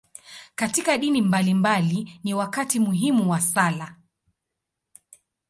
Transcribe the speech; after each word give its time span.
Katika 0.55 0.97
dini 0.97 1.21
mbalimbali, 1.21 2.19
ni 2.23 2.33
wakati 2.33 2.79
muhimu 2.79 3.29
wa 3.31 3.41
sala. 3.41 3.95